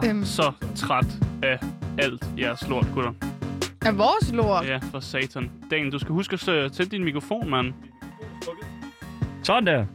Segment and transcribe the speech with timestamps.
[0.00, 0.24] bare Øhm.
[0.24, 1.06] så træt
[1.42, 1.58] af
[1.98, 3.12] alt jeres lort, gutter.
[3.82, 4.66] Er vores lort?
[4.66, 5.50] Ja, for satan.
[5.70, 7.72] Daniel, du skal huske at tænde din mikrofon, mand.
[9.42, 9.86] Sådan der.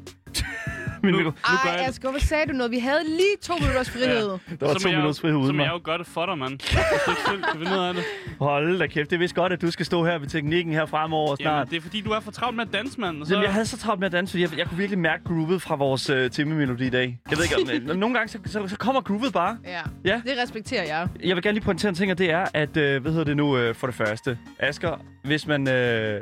[1.03, 1.20] Min Nu-.
[1.20, 1.31] Nu gør
[1.66, 2.71] Ej, jeg- Asger, hvad sagde du noget?
[2.71, 4.30] Vi havde lige to minutters frihed.
[4.30, 5.70] Der var Så to jeg minutters frihed uden jeg mig.
[5.73, 6.59] jo gøre det for dig, mand.
[6.59, 8.03] Kan finde ud af det.
[8.40, 10.85] Hold da kæft, det er vist godt, at du skal stå her ved teknikken her
[10.85, 11.54] fremover snart.
[11.54, 13.21] Jamen, det er fordi, du er for travlt med at danse, mand.
[13.21, 13.34] og Så...
[13.34, 15.62] Jamen, jeg havde så travlt med at danse, fordi jeg, jeg kunne virkelig mærke groovet
[15.62, 17.20] fra vores øh, timemelodi i dag.
[17.29, 17.43] Jeg ved
[17.76, 19.57] ikke, om, nogle gange så, så, så kommer groovet bare.
[19.66, 20.21] Ja, Ja.
[20.26, 21.07] det respekterer jeg.
[21.23, 23.38] Jeg vil gerne lige pointere en ting, og det er, at, øh, hvad hedder det
[23.38, 25.68] nu, øh, for det første, Asger, hvis man...
[25.70, 26.21] Øh,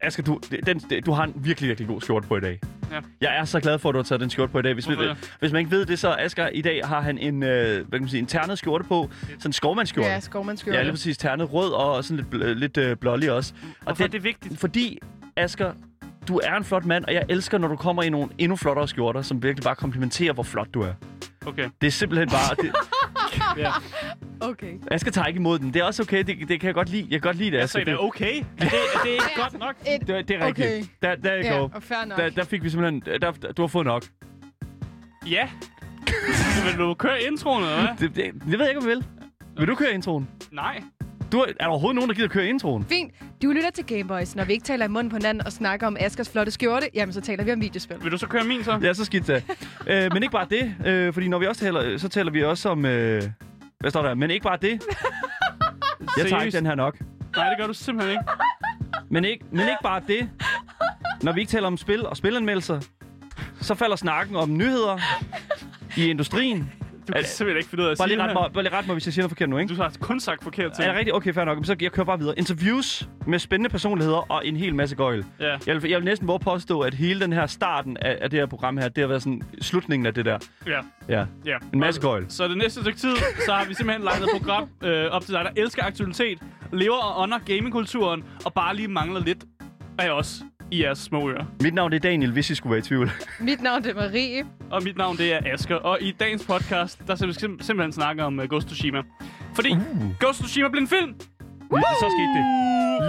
[0.00, 2.60] Asger, du, den, den, du har en virkelig, virkelig god skjorte på i dag.
[2.92, 3.00] Ja.
[3.20, 4.74] Jeg er så glad for, at du har taget den skjorte på i dag.
[4.74, 5.36] Hvis, det?
[5.40, 8.00] hvis man ikke ved det, så Asger, i dag har han en, øh, hvad kan
[8.00, 9.10] man sige, en ternet skjorte på.
[9.22, 10.08] Sådan en skovmandsskjorte.
[10.10, 10.76] Ja, skovmandsskjorte.
[10.78, 11.18] Ja, lige præcis.
[11.18, 13.52] Ternet rød og sådan lidt, bl- lidt øh, blålig også.
[13.80, 14.58] Og Hvorfor er det vigtigt?
[14.60, 14.98] Fordi,
[15.36, 15.72] Asger,
[16.28, 18.88] du er en flot mand, og jeg elsker, når du kommer i nogle endnu flottere
[18.88, 20.92] skjorter, som virkelig bare komplementerer, hvor flot du er.
[21.46, 21.68] Okay.
[21.80, 22.54] Det er simpelthen bare...
[22.62, 22.72] Det,
[23.56, 23.70] Ja.
[24.40, 24.72] Okay.
[24.90, 25.74] Asger tager ikke imod den.
[25.74, 26.18] Det er også okay.
[26.24, 27.02] Det, det kan jeg godt lide.
[27.02, 27.72] Jeg kan godt lide det, Jeg Asger.
[27.78, 28.40] sagde, det er okay.
[28.40, 29.74] Er det, er det ikke godt nok?
[29.86, 30.66] Et, Det, det er rigtigt.
[30.68, 30.84] Okay.
[31.02, 32.18] Der, der, ja, ja, og fair nok.
[32.18, 33.02] der, der fik vi simpelthen...
[33.20, 34.04] Der, der, du har fået nok.
[35.26, 35.48] Ja.
[36.70, 38.08] Vil du køre introen, eller hvad?
[38.08, 39.04] Det, det, det ved jeg ikke, om du vil.
[39.58, 40.28] Vil du køre introen?
[40.50, 40.82] Nej.
[41.32, 42.84] Du, er der overhovedet nogen, der gider køre introen?
[42.88, 43.14] Fint.
[43.42, 44.36] Du lytter til Gameboys.
[44.36, 47.12] Når vi ikke taler i munden på hinanden og snakker om Askers flotte skjorte, jamen
[47.12, 47.96] så taler vi om videospil.
[48.02, 48.78] Vil du så køre min, så?
[48.82, 49.44] Ja, så skidt det.
[49.86, 52.68] øh, men ikke bare det, øh, fordi når vi også taler, så taler vi også
[52.68, 52.84] om...
[52.84, 53.22] Øh,
[53.80, 54.14] hvad står der?
[54.14, 54.82] Men ikke bare det.
[56.16, 56.96] Jeg tager ikke den her nok.
[57.36, 58.24] Nej, det gør du simpelthen ikke.
[59.10, 60.30] Men ikke, men ikke bare det.
[61.22, 62.80] Når vi ikke taler om spil og spilanmeldelser,
[63.60, 64.98] så falder snakken om nyheder
[65.96, 66.72] i industrien.
[67.08, 68.62] Du kan simpelthen ikke finde ud af at Bare sige lige det ret mig, bare
[68.62, 69.74] lige ret mig, hvis jeg siger noget forkert nu, ikke?
[69.74, 70.84] Du har kun sagt forkert ting.
[70.84, 71.16] Er det rigtigt?
[71.16, 71.58] Okay, fair nok.
[71.58, 72.38] Men så jeg kører bare videre.
[72.38, 75.24] Interviews med spændende personligheder og en hel masse gøjl.
[75.40, 75.56] Ja.
[75.66, 78.38] Jeg vil, jeg vil næsten våge påstå, at hele den her starten af, af det
[78.38, 80.38] her program her, det har været sådan slutningen af det der.
[80.66, 80.80] Ja.
[81.08, 81.56] Ja, ja.
[81.72, 82.24] en masse gøjl.
[82.28, 85.34] Så det næste stykke tid, så har vi simpelthen lagt et program øh, op til
[85.34, 86.38] dig, der elsker aktualitet,
[86.72, 89.44] lever og ånder gamingkulturen, og bare lige mangler lidt
[89.98, 91.44] af os i jeres små ører.
[91.62, 93.10] Mit navn det er Daniel, hvis I skulle være i tvivl.
[93.40, 94.44] Mit navn det er Marie.
[94.70, 95.74] Og mit navn, det er Asker.
[95.76, 99.02] Og i dagens podcast, der skal vi sim- simpelthen snakke om uh, Ghost of Tsushima.
[99.54, 99.78] Fordi uh.
[100.20, 101.14] Ghost of Tsushima blev en film,
[101.70, 102.44] Lige, så skete det.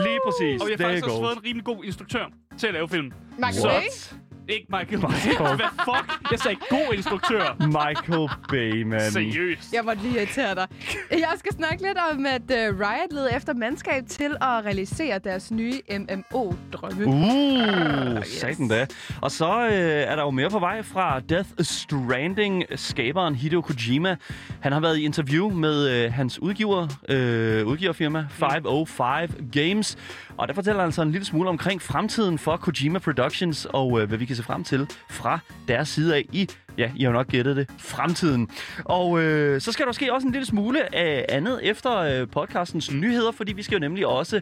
[0.07, 0.61] Lige præcis.
[0.61, 2.25] og vi har faktisk også fået en rimelig god instruktør
[2.57, 3.11] til at lave film.
[3.37, 3.53] Michael
[3.91, 4.15] Så-.
[4.49, 5.55] Ikke Michael Bay.
[5.55, 6.31] Hvad fuck?
[6.31, 7.55] Jeg sagde god instruktør.
[7.65, 9.11] Michael Bay, man.
[9.11, 9.73] Seriøst.
[9.73, 10.67] Jeg måtte lige irritere dig.
[11.11, 15.51] Jeg skal snakke lidt om, at uh, Riot leder efter mandskab til at realisere deres
[15.51, 17.05] nye MMO-drømme.
[17.05, 18.27] Uh, yes.
[18.27, 18.87] satan da.
[19.21, 19.71] Og så øh,
[20.11, 24.15] er der jo mere på vej fra Death Stranding, skaberen Hideo Kojima.
[24.59, 29.97] Han har været i interview med øh, hans udgiver, øh, udgiverfirma 505 Games.
[30.37, 34.07] Og der fortæller han så en lille smule omkring fremtiden for Kojima Productions, og øh,
[34.07, 37.27] hvad vi kan se frem til fra deres side af i, ja, I har nok
[37.27, 38.49] gættet det, fremtiden.
[38.85, 42.93] Og øh, så skal der ske også en lille smule af andet efter øh, podcastens
[42.93, 44.41] nyheder, fordi vi skal jo nemlig også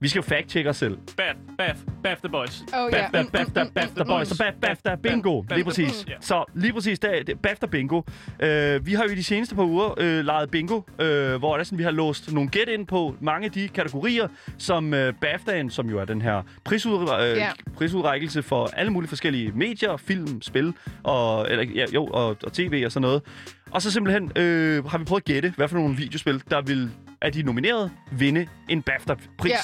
[0.00, 0.98] vi skal jo fact-check os selv.
[1.16, 2.60] Bath, bath, bath the boys.
[2.60, 3.08] Oh, Baf, ja.
[3.12, 4.28] baf, Mm, baf, mm, baf, mm, baf, mm, der mm, boys.
[4.28, 5.42] Så baf, baf, der bingo.
[5.42, 6.06] Baf, Lige baf, præcis.
[6.20, 8.02] Så lige præcis, der, det- baf, der bingo.
[8.40, 11.60] Øh, vi har jo i de seneste par uger øh, lejet bingo, øh, hvor det
[11.60, 15.12] er sådan, vi har låst nogle gæt ind på mange af de kategorier, som øh,
[15.24, 17.48] BAFTA'en, som jo er den her prisud, øh, Ja.
[17.76, 22.82] prisudrækkelse for alle mulige forskellige medier, film, spil og, eller, ja, jo, og, og tv
[22.86, 23.22] og sådan noget.
[23.70, 26.90] Og så simpelthen øh, har vi prøvet at gætte, hvad for nogle videospil, der vil
[27.22, 29.50] af de nominerede vinde en BAFTA-pris.
[29.50, 29.56] Ja.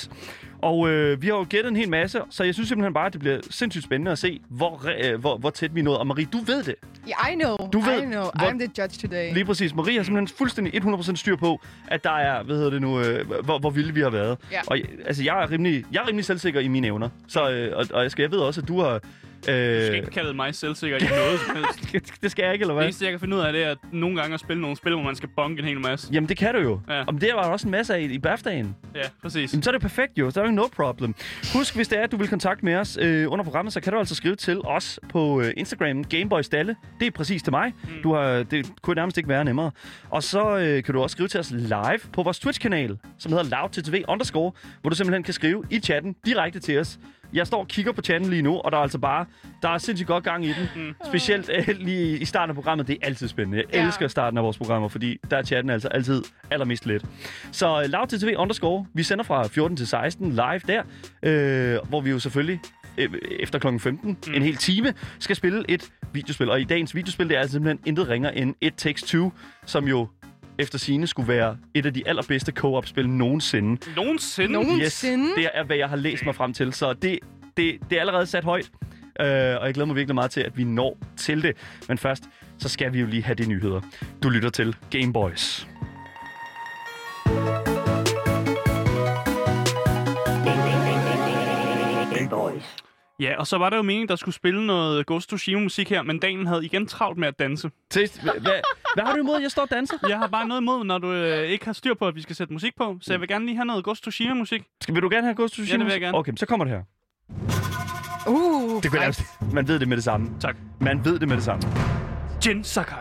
[0.62, 3.12] Og øh, vi har jo gættet en hel masse, så jeg synes simpelthen bare, at
[3.12, 5.98] det bliver sindssygt spændende at se, hvor, øh, hvor, hvor tæt vi er nået.
[5.98, 6.74] Og Marie, du ved det.
[7.08, 7.56] Yeah, I know.
[7.72, 8.22] Du ved, I know.
[8.22, 9.34] hvor- I'm the judge today.
[9.34, 9.74] Lige præcis.
[9.74, 13.30] Marie har simpelthen fuldstændig 100% styr på, at der er, hvad hedder det nu, øh,
[13.44, 14.38] hvor, hvor vilde vi har været.
[14.52, 14.60] Ja.
[14.66, 17.08] Og altså, jeg er, rimelig, jeg er rimelig selvsikker i mine evner.
[17.28, 19.00] Så, øh, og, og jeg, skal, jeg ved også, at du har...
[19.42, 21.92] Du skal Øh, ikke kalde mig selvsikker i noget som helst.
[22.22, 22.84] det skal jeg ikke, eller Det hvad?
[22.86, 24.94] eneste, jeg kan finde ud af, det er at nogle gange at spille nogle spil,
[24.94, 26.08] hvor man skal bonke en hel masse.
[26.12, 26.80] Jamen, det kan du jo.
[26.88, 27.04] Ja.
[27.06, 28.66] Om det var der også en masse af i, i BAFTA'en.
[28.94, 29.52] Ja, præcis.
[29.52, 30.30] Jamen, så er det perfekt jo.
[30.30, 31.14] Så er jo no problem.
[31.54, 33.92] Husk, hvis det er, at du vil kontakte med os øh, under programmet, så kan
[33.92, 36.76] du altså skrive til os på øh, Instagram, Gameboys Dalle.
[37.00, 37.72] Det er præcis til mig.
[37.84, 38.02] Mm.
[38.02, 39.70] Du har, det kunne nærmest ikke være nemmere.
[40.10, 43.44] Og så øh, kan du også skrive til os live på vores Twitch-kanal, som hedder
[43.56, 46.98] LoudTTV underscore, hvor du simpelthen kan skrive i chatten direkte til os.
[47.32, 49.26] Jeg står og kigger på chatten lige nu, og der er altså bare,
[49.62, 50.68] der er sindssygt godt gang i den.
[50.86, 50.94] Mm.
[51.06, 53.58] Specielt øh, lige i starten af programmet, det er altid spændende.
[53.58, 53.86] Jeg Ja.
[53.86, 57.04] elsker starten af vores programmer, fordi der er chatten altså altid allermest let.
[57.52, 60.82] Så uh, LoudTTV underscore, vi sender fra 14 til 16 live der,
[61.22, 62.60] øh, hvor vi jo selvfølgelig
[62.98, 63.78] øh, efter kl.
[63.78, 64.34] 15, mm.
[64.34, 66.50] en hel time, skal spille et videospil.
[66.50, 69.32] Og i dagens videospil, det er altså simpelthen intet ringer end It Takes Two,
[69.66, 70.08] som jo
[70.62, 73.90] efter sine skulle være et af de allerbedste co-op-spil nogensinde.
[73.96, 74.52] Nogensinde.
[74.52, 75.24] Nogensinde?
[75.24, 76.72] Yes, det er, hvad jeg har læst mig frem til.
[76.72, 77.18] Så det,
[77.56, 78.70] det, det er allerede sat højt.
[79.20, 81.56] Øh, og jeg glæder mig virkelig meget til, at vi når til det.
[81.88, 82.24] Men først,
[82.58, 83.80] så skal vi jo lige have de nyheder.
[84.22, 85.66] Du lytter til Game Boys.
[93.20, 96.02] Ja, og så var der jo meningen, der skulle spille noget Ghost of Tsushima-musik her,
[96.02, 97.70] men Daniel havde igen travlt med at danse.
[97.90, 98.32] Test, hvad,
[98.94, 99.96] hvad, har du imod, at jeg står og danser?
[100.08, 102.36] Jeg har bare noget imod, når du øh, ikke har styr på, at vi skal
[102.36, 104.62] sætte musik på, så jeg vil gerne lige have noget Ghost of Tsushima-musik.
[104.80, 105.74] Skal, vil du gerne have Ghost of Tsushima?
[105.74, 106.18] Ja, det vil jeg gerne.
[106.18, 106.82] Okay, så kommer det her.
[108.28, 109.22] Uh, Det kunne nærmest,
[109.52, 110.30] man ved det med det samme.
[110.40, 110.56] Tak.
[110.80, 111.62] Man ved det med det samme.
[112.46, 112.98] Jin Sakai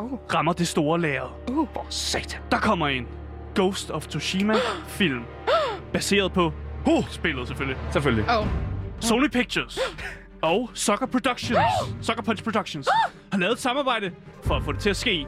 [0.00, 0.18] Uh.
[0.34, 1.38] rammer det store lager.
[1.50, 1.68] Uh.
[1.74, 2.40] For satan.
[2.50, 3.06] Der kommer en
[3.54, 5.22] Ghost of Tsushima-film,
[5.92, 6.52] baseret på
[6.86, 7.78] Uh, spillet selvfølgelig.
[7.92, 8.38] selvfølgelig.
[8.38, 8.46] Oh.
[9.00, 9.78] Sony Pictures
[10.42, 11.58] og Sucker Productions,
[12.02, 12.88] Sucker Punch Productions,
[13.32, 14.10] har lavet et samarbejde
[14.44, 15.26] for at få det til at ske.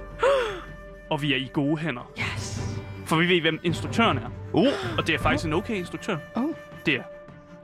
[1.10, 2.12] Og vi er i gode hænder.
[2.18, 2.60] Yes.
[3.06, 4.30] For vi ved, hvem instruktøren er.
[4.52, 4.66] Uh,
[4.98, 6.16] Og det er faktisk en okay instruktør.
[6.34, 6.44] Oh.
[6.86, 7.02] Det er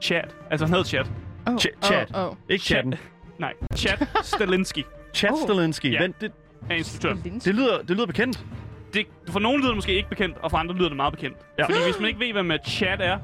[0.01, 0.21] Chad.
[0.51, 1.05] Altså, han hedder Chad.
[1.47, 1.53] Oh.
[1.53, 2.11] Ch- chat.
[2.15, 2.23] Oh.
[2.29, 2.35] oh.
[2.49, 2.95] ikke chatten.
[3.39, 4.85] Nej, Chad Stalinski
[5.15, 5.37] Chat Oh.
[5.43, 5.89] Stalinski.
[5.89, 6.01] Ja.
[6.01, 6.31] Vent, det,
[6.69, 7.13] er instruktør.
[7.45, 8.45] det, lyder, det lyder bekendt.
[8.93, 11.37] Det, for nogle lyder det måske ikke bekendt, og for andre lyder det meget bekendt.
[11.59, 11.65] Ja.
[11.65, 13.17] Fordi hvis man ikke ved, hvem øh, Chad er,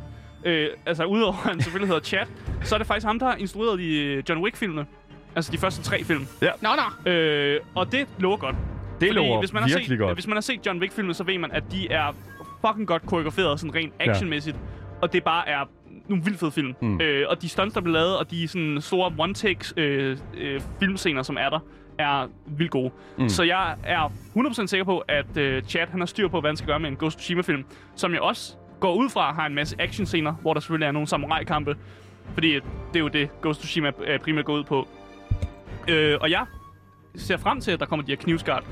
[0.46, 2.26] øh, altså udover at han selvfølgelig hedder Chad,
[2.64, 4.86] så er det faktisk ham, der har instrueret de øh, John Wick-filmene.
[5.36, 6.28] Altså de første tre film.
[6.62, 6.70] Nå,
[7.06, 7.12] nå.
[7.12, 8.56] Øh, og det lover godt.
[8.56, 10.14] Det Fordi lover hvis man har virkelig set, godt.
[10.14, 12.16] Hvis man har set John Wick-filmene, så ved man, at de er
[12.66, 14.58] fucking godt koreograferet, sådan rent actionmæssigt.
[15.02, 15.66] Og det bare er
[16.08, 16.76] nogle vildt fede film.
[16.82, 17.02] Mm.
[17.02, 21.24] Øh, og de stunts, der bliver lavet, og de sådan store one-takes øh, øh, filmscener,
[21.24, 21.60] som er der,
[21.98, 22.92] er vildt gode.
[23.18, 23.30] Mm.
[23.30, 26.58] Så jeg er 100% sikker på, at øh, Chad han har styr på, hvad han
[26.58, 27.64] skal gøre med en Ghost Tsushima-film,
[27.96, 31.08] som jeg også går ud fra har en masse actionscener, hvor der selvfølgelig er nogle
[31.08, 31.76] samurai-kampe.
[32.34, 32.64] Fordi det
[32.96, 33.92] er jo det, Ghost of Tsushima
[34.24, 34.88] primært går ud på.
[35.88, 36.46] Øh, og jeg
[37.16, 38.66] ser frem til, at der kommer de her knivskarpe,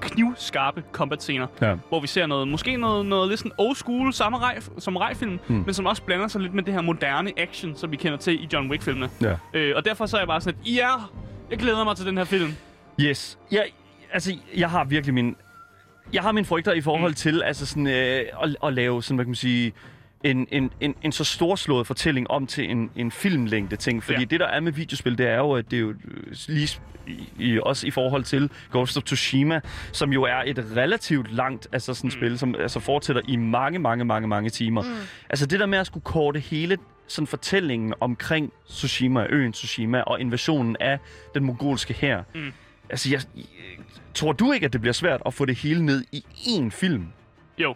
[0.00, 1.74] knivskarpe combat-scener, Ja.
[1.88, 5.54] hvor vi ser noget, måske noget, noget lidt sådan old school samurai, samurai-film, mm.
[5.54, 8.42] men som også blander sig lidt med det her moderne action, som vi kender til
[8.44, 9.10] i John Wick-filmene.
[9.22, 9.36] Ja.
[9.54, 10.90] Øh, og derfor så er jeg bare sådan, at ja,
[11.50, 12.52] jeg glæder mig til den her film.
[13.00, 13.38] Yes.
[13.52, 13.64] Jeg,
[14.12, 15.36] altså, jeg har virkelig min...
[16.12, 17.14] Jeg har mine frygter i forhold Mm.
[17.14, 19.72] til altså sådan, øh, at, at lave sådan, hvad kan man sige,
[20.24, 24.02] en, en, en, en så storslået fortælling om til en, en filmlængde ting.
[24.02, 24.24] Fordi ja.
[24.24, 27.28] Det, der er med videospil, det er jo, at det er jo øh, lige i,
[27.38, 29.60] i, også i forhold til Ghost of Tsushima,
[29.92, 32.10] som jo er et relativt langt altså sådan mm.
[32.10, 34.82] spil, som altså fortsætter i mange, mange, mange, mange timer.
[34.82, 34.88] Mm.
[35.30, 40.20] Altså det der med at skulle korte hele sådan fortællingen omkring Tsushima, øen Tsushima og
[40.20, 40.98] invasionen af
[41.34, 42.22] den mongolske hær.
[42.34, 42.52] Mm.
[42.90, 43.20] Altså, jeg,
[44.14, 47.06] tror du ikke, at det bliver svært at få det hele ned i én film?
[47.58, 47.74] Jo.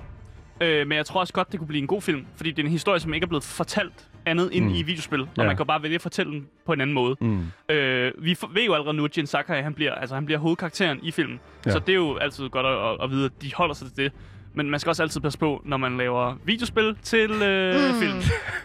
[0.60, 2.66] Øh, men jeg tror også godt, det kunne blive en god film, fordi det er
[2.66, 4.74] en historie, som ikke er blevet fortalt andet end Mm.
[4.74, 5.44] i videospil, og Ja.
[5.44, 7.16] man kan bare vælge at fortælle den på en anden måde.
[7.20, 7.46] Mm.
[7.68, 10.38] Øh, vi for, ved jo allerede nu, at Jin Sakai, han bliver, altså, han bliver
[10.38, 11.40] hovedkarakteren i filmen.
[11.66, 11.70] Ja.
[11.70, 13.96] Så det er jo altid godt at, at, at vide, at de holder sig til
[14.04, 14.12] det.
[14.54, 18.00] Men man skal også altid passe på, når man laver videospil til øh, Mm.
[18.00, 18.20] film.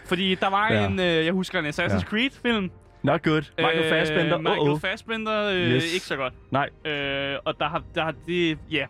[0.06, 0.86] Fordi der var Ja.
[0.86, 2.00] en, øh, jeg husker en Assassin's ja.
[2.00, 2.70] Creed-film.
[3.12, 3.42] Not good.
[3.58, 4.38] Michael Øh, Fassbender.
[4.38, 4.78] Michael Uh-oh.
[4.80, 5.94] Fassbender, øh, Yes.
[5.94, 6.34] ikke så godt.
[6.52, 6.68] Nej.
[6.92, 8.86] Øh, og der har, der har det, ja.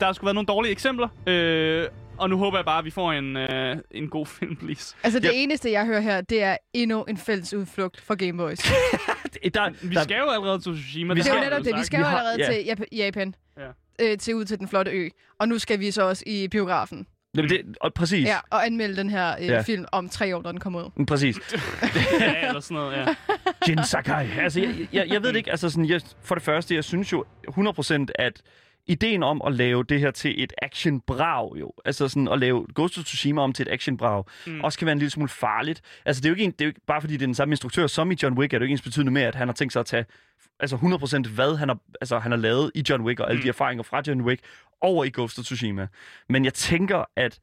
[0.00, 1.08] Der har sgu været nogle dårlige eksempler.
[1.26, 1.86] Øh,
[2.18, 4.96] og nu håber jeg bare, at vi får en, øh, en god film, please.
[5.04, 5.30] Altså, det Ja.
[5.34, 8.58] eneste, jeg hører her, det er endnu en fælles udflugt for Gameboys.
[9.54, 11.14] Der, Vi der, skal jo allerede til Tsushima.
[11.14, 11.74] Vi Det er jo skal- netop det.
[11.78, 12.52] Vi skal jo har- allerede ja.
[12.76, 13.34] til Jap- Japan.
[13.58, 13.68] Ja.
[14.12, 15.08] Øh, til ud til den flotte ø.
[15.40, 17.06] Og nu skal vi så også i biografen.
[17.36, 18.26] Jamen, det, og præcis.
[18.26, 19.60] Ja, og anmelde den her øh, Ja.
[19.62, 20.90] film om tre år, når den kommer ud.
[20.96, 21.36] Mm, Præcis.
[22.20, 23.06] ja, eller sådan noget, ja.
[23.68, 24.26] Jin Sakai.
[24.38, 25.50] Altså, jeg, jeg, jeg ved det ikke.
[25.50, 28.42] Altså, sådan, jeg, for det første, jeg synes jo 100% at
[28.86, 32.98] ideen om at lave det her til et action-brag, jo, altså sådan at lave Ghost
[32.98, 34.52] of Tsushima om til et action-brag, mm.
[34.52, 34.60] Mm.
[34.60, 35.82] også kan være en lille smule farligt.
[36.04, 37.34] Altså, det er jo ikke, en, det er jo ikke bare fordi det er den
[37.34, 39.48] samme instruktør som i John Wick, er det jo ikke ens betydende med, at han
[39.48, 40.04] har tænkt sig at tage
[40.60, 43.38] altså 100% hvad han har, altså, han har lavet i John Wick, og alle.
[43.38, 43.42] Mm.
[43.42, 44.42] de erfaringer fra John Wick,
[44.80, 45.86] over i Ghost of Tsushima.
[46.28, 47.38] Men jeg tænker, at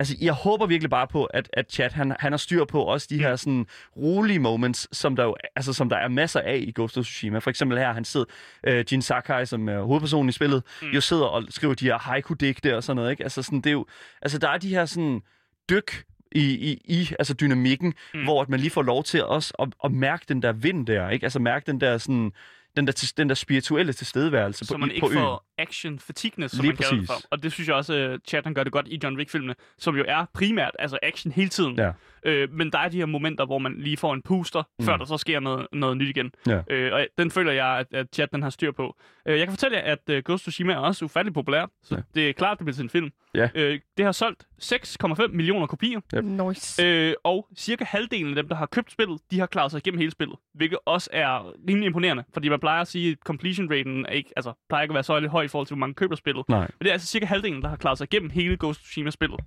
[0.00, 3.06] Altså, jeg håber virkelig bare på, at, at Chad, han, han har styr på også
[3.10, 6.72] de her sådan rolige moments, som der jo, altså, som der er masser af i
[6.74, 7.38] Ghost of Tsushima.
[7.38, 8.26] For eksempel her, han sidder,
[8.64, 10.88] øh, Jin Sakai, som er hovedpersonen i spillet, mm.
[10.88, 10.94] Mm.
[10.94, 13.22] jo sidder og skriver de her haiku-digte og sådan noget, ikke?
[13.22, 13.86] Altså, sådan, det er jo,
[14.22, 15.22] altså, der er de her sådan
[15.70, 18.20] dyk i, i, i altså dynamikken, mm.
[18.20, 18.24] Mm.
[18.24, 21.10] hvor at man lige får lov til også at, at mærke den der vind der,
[21.10, 21.24] ikke?
[21.24, 22.32] Altså mærke den der sådan,
[22.76, 25.38] den der, den der spirituelle tilstedeværelse Så på, man ikke på øen.
[25.58, 27.22] Action fatigue som Lige man kalder det præcis.
[27.24, 27.28] for.
[27.30, 29.96] Og det synes jeg også, at Chad han gør det godt i John Wick-filmene, som
[29.96, 31.76] jo er primært altså action hele tiden.
[31.78, 31.90] Ja.
[32.24, 34.84] Øh, men der er de her momenter, hvor man lige får en puster, Mm.
[34.84, 36.32] før der så sker noget, noget nyt igen.
[36.46, 36.60] Ja.
[36.70, 38.96] Øh, og den føler jeg, at, at Chad den har styr på.
[39.26, 41.94] Øh, jeg kan fortælle jer, at uh, Ghost of Tsushima er også ufattelig populær, så
[41.94, 42.00] Ja.
[42.14, 43.10] det er klart, at det bliver til en film.
[43.34, 43.48] Ja.
[43.54, 46.24] Øh, det har solgt 6,5 millioner kopier, Yep.
[46.24, 46.84] Nice.
[46.86, 49.98] øh, og cirka halvdelen af dem, der har købt spillet, de har klaret sig igennem
[49.98, 54.06] hele spillet, hvilket også er rimelig imponerende, fordi man plejer at sige, at completion raten
[54.06, 56.16] er ikke, altså, plejer ikke at være så høj i forhold til, hvor mange køber
[56.16, 56.48] spillet.
[56.48, 56.58] Nej.
[56.58, 59.40] Men det er altså cirka halvdelen, der har klaret sig igennem hele Ghost of Tsushima-spillet.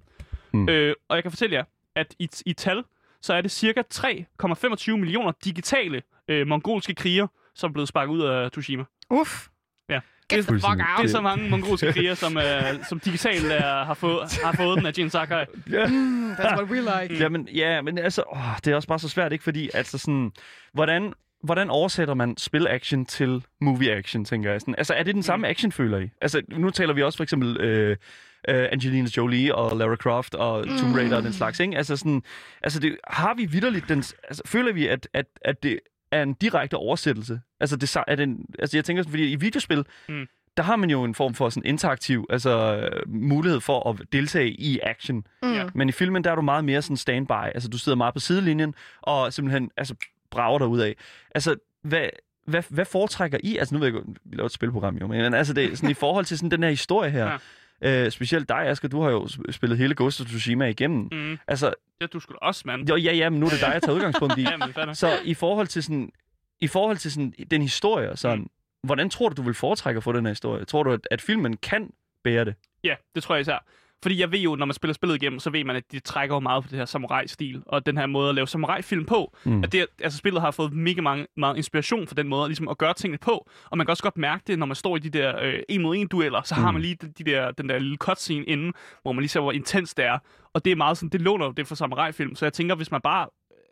[0.54, 0.70] Mm.
[0.70, 1.64] Øh, og jeg kan fortælle jer,
[1.96, 2.84] at i, i tal,
[3.22, 8.22] så er det cirka 3,25 millioner digitale øh, mongolske kriger, som er blevet sparket ud
[8.22, 8.84] af Tsushima.
[9.10, 9.48] Uff.
[9.90, 10.00] Ja.
[10.30, 10.78] Get the fuck out.
[10.98, 14.78] Det er så mange mongolske kriger, som, øh, som digitalt er, har, fået, har fået
[14.78, 15.46] den af Jin Sakai.
[15.72, 15.88] Ja.
[15.88, 17.24] Mm, that's what we like.
[17.24, 19.44] Jamen, ja, men altså, åh, det er også bare så svært, ikke?
[19.44, 20.32] Fordi, altså sådan,
[20.74, 21.14] hvordan,
[21.44, 24.62] hvordan oversætter man spil-action til movie-action, tænker jeg?
[24.62, 26.10] Sådan, altså, er det den samme action, føler I?
[26.22, 27.98] Altså, nu taler vi også for eksempel øh,
[28.50, 31.78] øh, Angelina Jolie og Lara Croft og Tomb Raider og den slags, ikke?
[31.78, 32.24] Altså, sådan,
[32.64, 33.98] altså det, har vi vidderligt den...
[34.24, 35.80] Altså, føler vi, at, at, at det
[36.12, 37.42] er en direkte oversættelse?
[37.60, 40.28] Altså, det, er det en, altså jeg tænker sådan, fordi i videospil, Mm.
[40.58, 44.80] der har man jo en form for sådan interaktiv altså, mulighed for at deltage i
[44.84, 45.24] action.
[45.44, 45.50] Mm.
[45.74, 47.32] Men i filmen, der er du meget mere sådan standby.
[47.32, 49.96] Altså, du sidder meget på sidelinjen, og simpelthen altså,
[50.32, 50.96] brager ud af.
[51.36, 52.10] Altså, hvad,
[52.46, 53.58] hvad, hvad foretrækker I?
[53.58, 55.94] Altså, nu ved jeg godt, vi laver et spilprogram jo, men altså, det, sådan, i
[55.94, 57.38] forhold til sådan, den her historie her,
[57.82, 58.06] ja.
[58.06, 61.08] øh, specielt dig, Asger, du har jo sp- spillet hele Ghost of Tsushima igennem.
[61.12, 61.38] Mm.
[61.48, 62.90] Altså, Ja, du skulle også, mand.
[62.90, 64.46] jo, ja, ja, men nu er det dig, jeg tager udgangspunkt i.
[64.94, 66.12] Så i forhold til sådan,
[66.60, 68.50] i forhold til sådan, den historie, sådan, mm.
[68.84, 70.66] hvordan tror du, du vil foretrække at få den her historie?
[70.66, 71.90] Tror du, at, at filmen kan
[72.24, 72.56] bære det?
[72.84, 73.66] Ja, det tror jeg især.
[74.04, 76.36] Fordi jeg ved jo, når man spiller spillet igennem, så ved man, at de trækker
[76.36, 79.34] jo meget på det her samurai-stil, og den her måde at lave samurai-film på.
[79.46, 79.52] Mm.
[79.52, 79.64] Mm.
[79.64, 82.78] At det, altså spillet har fået mega mange, meget inspiration for den måde ligesom at
[82.78, 83.50] gøre tingene på.
[83.70, 85.82] Og man kan også godt mærke det, når man står i de der øh, en
[85.82, 86.74] mod en dueller, så har Mm.
[86.74, 89.52] man lige de, de der, den der lille cutscene inden, hvor man lige ser, hvor
[89.52, 90.18] intens det er.
[90.54, 92.36] Og det er meget sådan, det låner jo det for samurai-film.
[92.36, 93.28] Så jeg tænker, hvis man bare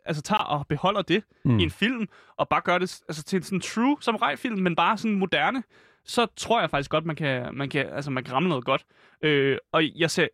[0.06, 1.50] altså tager og beholder det Mm.
[1.52, 1.58] mm.
[1.58, 2.06] i en film,
[2.36, 5.62] og bare gør det altså, til en sådan true samurai-film, men bare sådan moderne,
[6.10, 8.84] så tror jeg faktisk godt, man kan, man kan, altså, man kan ramme noget godt.
[9.22, 10.28] Øh, og jeg ser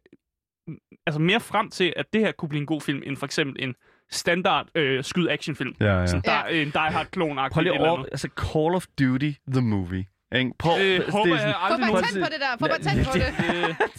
[1.07, 3.63] altså mere frem til, at det her kunne blive en god film, end for eksempel
[3.63, 3.75] en
[4.11, 5.75] standard øh, skyd-action-film.
[5.81, 6.07] Ja, ja.
[6.07, 9.63] Sådan der, en Die Hard klon Prøv lige eller over, altså Call of Duty, the
[9.63, 10.05] movie.
[10.35, 10.51] Ikke?
[10.59, 12.57] Prøv, Øh, det er håber jeg sådan- Få aldrig patent på det der.
[12.59, 13.13] Få patent på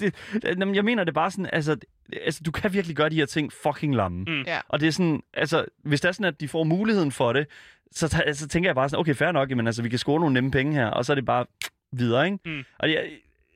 [0.02, 0.58] det- det.
[0.70, 1.78] Det, jeg mener det bare sådan, altså,
[2.26, 4.24] altså, du kan virkelig gøre de her ting fucking lamme.
[4.28, 4.42] Mm.
[4.42, 4.60] Ja.
[4.70, 7.48] Og det er sådan, altså, hvis det er sådan, at de får muligheden for det,
[7.92, 10.34] så, så tænker jeg bare sådan, okay, fair nok, men altså, vi kan score nogle
[10.34, 11.46] nemme penge her, og så er det bare
[11.92, 12.38] videre, ikke?
[12.46, 12.64] Mm.
[12.80, 13.06] Og jeg,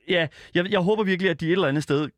[0.08, 2.08] ja, jeg, jeg håber virkelig, at de et eller andet sted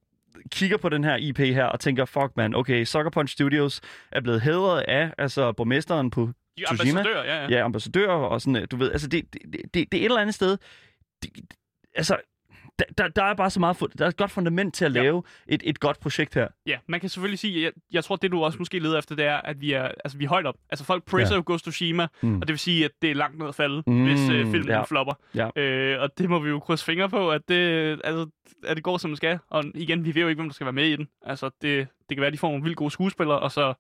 [0.51, 3.81] kigger på den her IP her og tænker, fuck man, okay, Sucker Punch Studios
[4.13, 7.01] er blevet hædret af altså borgmesteren på de Tsushima.
[7.01, 7.49] ambassadører, ja, ja.
[7.51, 10.05] ja, ambassadører og sådan, øh, du ved, altså det, det, det, det, det er et
[10.05, 10.57] eller andet sted,
[11.23, 11.31] det,
[11.95, 12.17] altså,
[12.79, 15.03] der, der, der er bare så meget, der er et godt fundament til at Ja.
[15.03, 16.49] lave et, et godt projekt her.
[16.67, 19.25] Ja, man kan selvfølgelig sige, jeg, jeg tror, det du også måske leder efter, det
[19.25, 20.55] er, at vi er, altså, vi er højt op.
[20.71, 21.37] Altså folk praiser Ja.
[21.37, 22.35] jo Ghost of Tsushima, Mm.
[22.35, 24.69] og det vil sige, at det er langt ned at falde, Mm, hvis øh, filmen
[24.69, 24.77] ja.
[24.77, 24.83] ja.
[24.85, 25.15] flopper.
[25.35, 25.49] Ja.
[25.63, 28.27] Øh, og det må vi jo krydse fingre på, at det, altså,
[28.67, 29.39] at det går, som det skal.
[29.51, 31.09] Og igen, vi ved jo ikke, hvem der skal være med i den.
[31.27, 33.75] Altså, det, det kan være, at de får nogle vildt gode skuespillere, og så,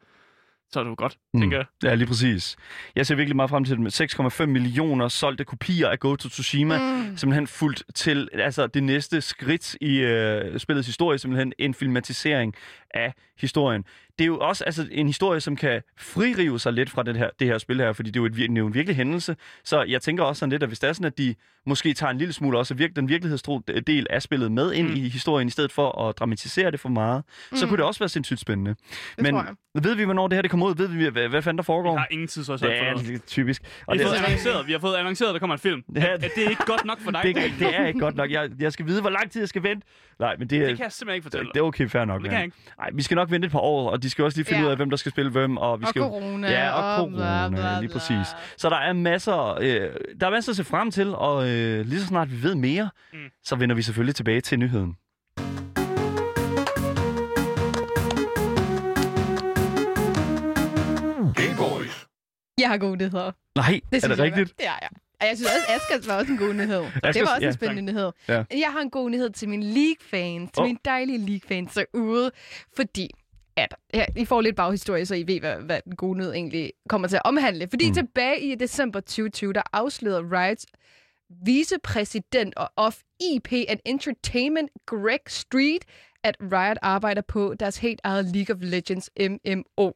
[0.73, 1.40] så er det jo godt, Mm.
[1.40, 1.66] tænker jeg.
[1.83, 2.56] Ja, lige præcis.
[2.97, 6.30] Jeg ser virkelig meget frem til det med 6,5 millioner solgte kopier af Ghost of
[6.33, 6.78] Tsushima.
[6.78, 7.16] Mm.
[7.16, 12.54] Simpelthen fuldt til altså, det næste skridt i øh, spillets historie, simpelthen en filmatisering
[12.90, 13.85] af historien.
[14.18, 17.30] Det er jo også altså, en historie, som kan fririve sig lidt fra det her,
[17.38, 19.37] det her spil her, fordi det er jo, et, det er jo en virkelig hændelse.
[19.64, 21.35] Så jeg tænker også sådan lidt, at hvis det er sådan, at de
[21.66, 24.94] måske tager en lille smule også virke, den virkelighedstro del af spillet med ind Mm.
[24.94, 27.56] i historien, i stedet for at dramatisere det for meget, mm.
[27.56, 28.71] så kunne det også være sindssygt spændende.
[28.71, 29.42] Det Men tror
[29.75, 29.85] jeg.
[29.85, 30.75] ved vi, hvornår det her det kommer ud?
[30.76, 31.92] Ved vi, hvad, hvad fanden der foregår?
[31.92, 33.06] Vi har ingen tidshorisont for Ja, noget.
[33.08, 33.62] det er typisk.
[33.87, 35.61] Og Vi det, har, fået er- annonceret, vi har fået annonceret, at der kommer en
[35.61, 35.82] film.
[35.96, 37.20] Ja, at, at det er ikke godt nok for dig.
[37.23, 38.30] det, Det, det, det er ikke godt nok.
[38.30, 39.87] Jeg, jeg skal vide, hvor lang tid jeg skal vente.
[40.18, 42.20] Nej, men det, det kan jeg simpelthen ikke fortælle det er okay, fair nok.
[42.23, 42.56] Det kan jeg ikke.
[42.78, 44.66] Nej, vi skal nok vente et par år, og de skal også lige finde Ja.
[44.66, 45.56] ud af, hvem der skal spille hvem.
[45.56, 46.50] Og, vi Og skal, corona.
[46.50, 47.99] Ja, og bla, corona, bla, lige bla.
[47.99, 48.26] præcis.
[48.58, 52.00] Så der er masser, øh, der er masser at se frem til, og øh, lige
[52.00, 52.90] så snart vi ved mere.
[53.12, 53.18] Mm.
[53.44, 54.96] så vender vi selvfølgelig tilbage til nyheden.
[62.61, 63.32] Jeg har gode nyheder.
[63.56, 64.58] Nej, Det er det jeg, rigtigt?
[64.58, 64.88] Det er jeg.
[65.20, 66.80] Og jeg synes også, Asgers var også en god nyhed.
[66.80, 68.12] det Asgers- var også ja, en spændende nyhed.
[68.28, 68.44] Ja.
[68.50, 70.66] Jeg har en god nyhed til min League-fans, til oh.
[70.66, 72.30] mine dejlige League-fans derude,
[72.76, 73.11] fordi
[73.56, 76.73] at, ja, I får lidt baghistorie, så I ved, hvad, hvad den gode nyhed egentlig
[76.88, 77.68] kommer til at omhandle.
[77.70, 77.94] Fordi Mm.
[77.94, 80.66] tilbage i december 2020, der afslørede Riots
[81.46, 83.00] vicepræsident og of
[83.34, 85.84] IP and Entertainment, Greg Street,
[86.25, 89.90] at Riot arbejder på deres helt eget League of Legends MMO.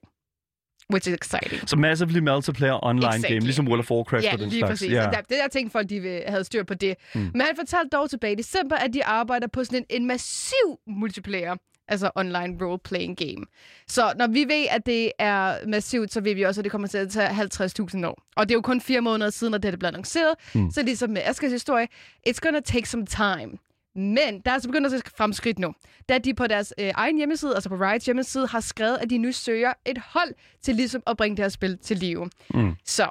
[0.92, 1.68] Which is exciting.
[1.68, 3.28] Så massively multiplayer online Exactly.
[3.34, 4.70] game, ligesom World of Warcraft Ja, og den lige slags.
[4.70, 4.90] præcis.
[4.92, 5.00] Ja.
[5.02, 6.94] Der, det der tænkte folk, de havde styr på det.
[7.14, 7.20] Mm.
[7.20, 10.78] Men han fortalte dog tilbage i december, at de arbejder på sådan en, en massiv
[10.86, 11.54] multiplayer,
[11.88, 13.46] altså online role-playing game.
[13.88, 16.88] Så når vi ved, at det er massivt, så ved vi også, at det kommer
[16.88, 18.22] til at tage 50.000 år.
[18.36, 20.34] Og det er jo kun fire måneder siden, at det er blevet annonceret.
[20.54, 20.70] Mm.
[20.70, 21.86] Så ligesom med Askers historie,
[22.28, 23.50] it's gonna take some time.
[23.94, 25.74] Men der er så begyndt at se fremskridt nu.
[26.08, 29.18] Da de på deres øh, egen hjemmeside, altså på Riots hjemmeside, har skrevet, at de
[29.18, 32.30] nu søger et hold til ligesom at bringe deres spil til live.
[32.54, 32.74] Mm.
[32.84, 33.08] Så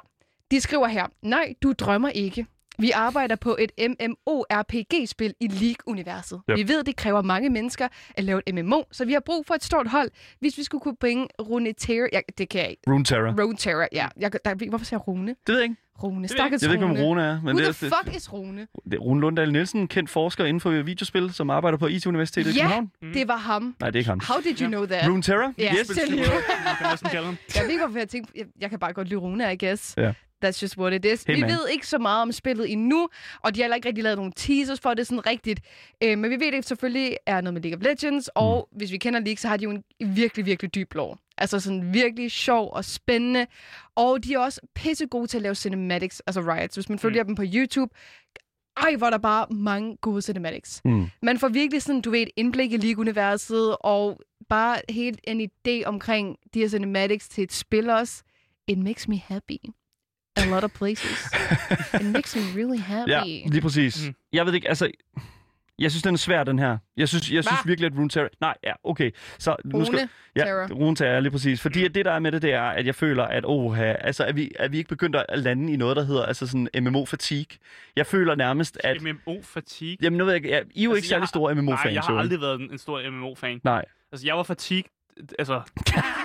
[0.50, 2.46] de skriver her, nej, du drømmer ikke.
[2.80, 6.40] Vi arbejder på et MMORPG-spil i League-universet.
[6.50, 6.56] Yep.
[6.56, 9.54] Vi ved, det kræver mange mennesker at lave et MMO, så vi har brug for
[9.54, 12.08] et stort hold, hvis vi skulle kunne bringe Runeterra...
[12.12, 12.82] Ja, det kan jeg ikke.
[12.88, 13.34] Runeterra.
[13.42, 14.08] Runeterra, ja.
[14.16, 15.28] Jeg, der, hvorfor siger jeg Rune?
[15.46, 15.76] Det ved jeg ikke.
[16.02, 16.94] Rune, jeg stakkels Jeg ved ikke, Rune.
[16.96, 17.40] hvem Rune er.
[17.44, 18.66] Men Who det, the er, fuck is Rune?
[18.84, 22.54] det, er Rune Lundahl Nielsen, kendt forsker inden for videospil, som arbejder på IT-universitetet i
[22.56, 22.90] Ja, København.
[23.14, 23.74] det var ham.
[23.80, 24.20] Nej, det er ikke ham.
[24.28, 25.08] How did you know that?
[25.10, 25.52] Runeterra?
[25.58, 25.90] Ja, Yes.
[27.10, 27.36] kalde ham.
[27.54, 29.94] Jeg ved ikke, hvorfor jeg tænkte, jeg, jeg kan bare godt lide Rune, I guess.
[29.96, 30.12] Ja.
[30.44, 31.24] That's just what it is.
[31.26, 31.50] Hey, vi man.
[31.50, 33.08] ved ikke så meget om spillet endnu,
[33.42, 35.60] og de har heller ikke rigtig lavet nogle teasers for det sådan rigtigt.
[36.04, 38.92] Øh, men vi ved, at det selvfølgelig er noget med League of Legends, og hvis
[38.92, 41.16] vi kender League, så har de jo en virkelig, virkelig dyb lore.
[41.38, 43.46] Altså sådan virkelig sjov og spændende.
[43.94, 46.74] Og de er også pisse gode til at lave cinematics, altså riots.
[46.74, 47.94] Hvis man følger dem på YouTube,
[48.76, 50.80] ej, hvor er der bare mange gode cinematics.
[50.84, 51.06] Mm.
[51.22, 55.84] Man får virkelig sådan, du ved, et indblik i League-universet, og bare helt en idé
[55.86, 58.22] omkring de her cinematics til et spil også.
[58.68, 59.58] It makes me happy.
[60.36, 61.26] A lot of places.
[62.00, 63.10] It makes me really happy.
[63.10, 64.02] Ja, lige præcis.
[64.02, 64.08] Mm.
[64.08, 64.14] Mm.
[64.32, 64.90] Jeg ved ikke, altså...
[65.78, 66.78] Jeg synes, den er svær, den her.
[66.96, 67.68] Jeg synes, jeg synes Hva?
[67.68, 68.28] virkelig, at Runeterra...
[68.40, 69.10] Nej, ja, okay.
[69.38, 69.98] Så nu skal...
[69.98, 70.66] Rune, Ja, Terra.
[70.72, 71.60] Runeterra, lige præcis.
[71.60, 74.24] Fordi at det, der er med det, det er, at jeg føler, at oha, altså,
[74.24, 77.58] er vi, er vi ikke begyndt at lande i noget, der hedder altså sådan MMO-fatigue?
[77.96, 79.02] Jeg føler nærmest, at...
[79.02, 79.96] MMO-fatigue.
[80.02, 81.84] Jamen, nu ved jeg ikke, ja, I er jo Altså, ikke særlig har- store MMO-fans.
[81.84, 83.60] Nej, jeg har jo, aldrig været en, en stor MMO-fan.
[83.64, 83.84] Nej.
[84.12, 84.84] Altså, jeg var fatigue...
[85.38, 85.60] Altså,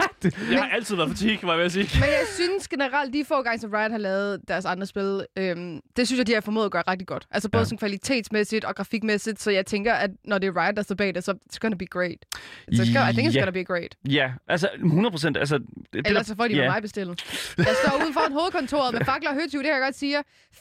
[0.51, 1.89] jeg har altid været fatigue, var jeg ved at sige.
[1.99, 5.79] Men jeg synes generelt, de få gange, som Riot har lavet deres andre spil, øhm,
[5.97, 7.27] det synes jeg, de har formået at gøre rigtig godt.
[7.31, 7.65] Altså både Ja.
[7.65, 11.15] sådan kvalitetsmæssigt og grafikmæssigt, så jeg tænker, at når det er Riot, der står bag
[11.15, 12.17] det, så it's gonna be great.
[12.71, 13.39] It's gonna, I think it's Ja.
[13.39, 13.95] gonna be great.
[14.09, 15.37] Ja, altså 100 procent.
[15.37, 15.57] Altså,
[15.93, 16.67] det, Ellers der- så får de yeah.
[16.71, 17.25] mig bestilt.
[17.57, 20.17] Jeg står ude foran hovedkontoret med fakler og høtyv, det kan jeg godt sige.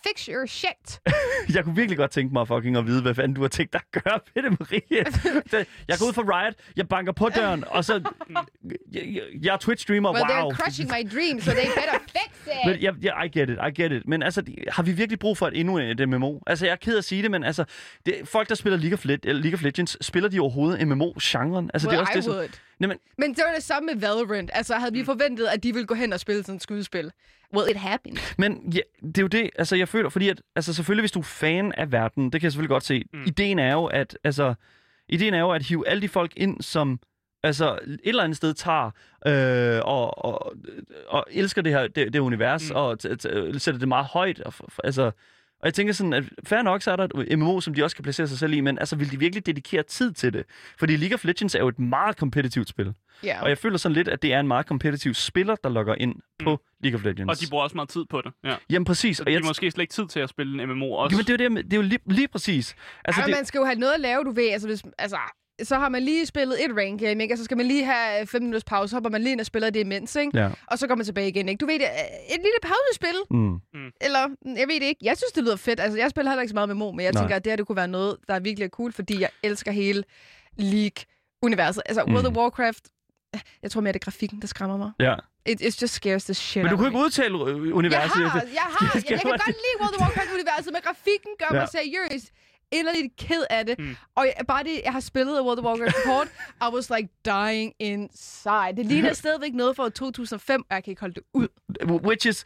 [0.06, 1.00] Fix your shit.
[1.54, 3.80] Jeg kunne virkelig godt tænke mig fucking at vide, hvad fanden du har tænkt dig
[3.94, 5.04] at gøre ved det, Marie.
[5.50, 8.02] Det- jeg går ud for Riot, jeg banker på døren, og så...
[8.92, 10.50] Jeg, jeg, jeg er Twitch-streamer, Well, wow.
[10.50, 12.66] they're crushing my dreams, so they better fix it.
[12.66, 14.08] Men, ja, ja, I get it, I get it.
[14.08, 16.38] Men altså, har vi virkelig brug for et endnu et MMO?
[16.46, 17.64] Altså, jeg er ked af at sige det, men altså,
[18.06, 21.70] det, folk, der spiller League of, Le- eller League of Legends, spiller de overhovedet MMO-genren?
[21.74, 22.48] Altså, well, det er også I det, som, would.
[22.78, 24.50] Nej, men, Men det var det samme med Valorant.
[24.54, 27.10] Altså, havde vi forventet, at de ville gå hen og spille sådan et skydespil?
[27.56, 28.16] Well, it happened.
[28.38, 31.18] men ja, det er jo det, altså, jeg føler, fordi at, altså, selvfølgelig, hvis du
[31.18, 33.04] er fan af verden, det kan jeg selvfølgelig godt se.
[33.12, 33.22] Mm.
[33.26, 34.54] Ideen er jo, at, altså,
[35.08, 36.98] ideen er jo at hive alle de folk ind, som
[37.42, 38.90] altså et eller andet sted tager
[39.26, 40.54] øh, og, og,
[41.08, 42.76] og elsker det her det, det univers mm.
[42.76, 42.96] og
[43.58, 44.40] sætter det meget højt.
[44.40, 45.02] Og, altså,
[45.60, 47.96] og jeg tænker sådan, at fair nok, så er der et MMO, som de også
[47.96, 50.44] kan placere sig selv i, men altså, vil de virkelig dedikere tid til det?
[50.78, 52.94] Fordi League of Legends er jo et meget kompetitivt spil.
[53.24, 53.42] Ja.
[53.42, 56.14] Og jeg føler sådan lidt, at det er en meget kompetitiv spiller, der logger ind
[56.44, 56.84] på Mm.
[56.84, 57.30] League of Legends.
[57.30, 58.32] Og de bruger også meget tid på det.
[58.44, 58.54] Ja.
[58.70, 59.16] Jamen præcis.
[59.16, 61.14] Så Og de jeg, har måske slet ikke tid til at spille en MMO også.
[61.14, 62.70] jamen, det er jo, det, det er jo lige, lige præcis.
[62.70, 64.50] Altså, Altså, Ej, det, man skal jo have noget at lave, du ved.
[64.52, 65.16] Altså, hvis, altså,
[65.62, 67.34] så har man lige spillet et rank game, ikke?
[67.34, 69.70] Og så skal man lige have 5 minutters pause, hopper man lige ind og spiller
[69.70, 70.38] det imens, ikke?
[70.38, 70.50] ja.
[70.66, 71.60] Og så går man tilbage igen, ikke?
[71.60, 73.60] Du ved, det er et lille pausespil, Mm.
[74.00, 75.00] eller jeg ved det ikke.
[75.02, 75.80] Jeg synes, det lyder fedt.
[75.80, 77.22] Altså, jeg spiller heller ikke så meget med Mo, men jeg Nej.
[77.22, 79.72] tænker, at det her det kunne være noget, der er virkelig cool, fordi jeg elsker
[79.72, 80.04] hele
[80.58, 81.82] League-universet.
[81.86, 82.36] Altså, World of Mm.
[82.38, 82.84] Warcraft,
[83.62, 84.90] jeg tror mere, det er grafikken, der skræmmer mig.
[85.00, 85.14] ja.
[85.46, 87.74] It, it's just scares the shit Men du out kunne of ikke udtale øh, Jeg
[87.74, 88.10] universet.
[88.10, 91.50] har, jeg har, jeg, jeg, jeg kan godt lide World of Warcraft-universet, men grafikken gør
[91.52, 91.58] Ja.
[91.60, 92.26] mig seriøst
[92.72, 93.78] inderligt ked af det.
[93.78, 93.96] Mm.
[94.14, 96.28] Og jeg, bare det, jeg har spillet World of Warcraft kort,
[96.60, 98.72] I was like dying inside.
[98.76, 101.48] Det ligner stadigvæk noget fra 2005, og jeg kan ikke holde det ud.
[101.86, 102.44] Which is